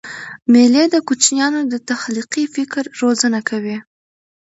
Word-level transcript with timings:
مېلې 0.51 0.83
د 0.93 0.95
کوچنيانو 1.07 1.61
د 1.71 1.73
تخلیقي 1.89 2.43
فکر 2.55 2.83
روزنه 3.01 3.39
کوي. 3.49 3.77